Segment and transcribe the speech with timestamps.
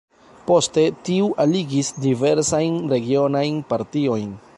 [0.45, 4.33] Poste tiu aligis diversajn regionajn partiojn.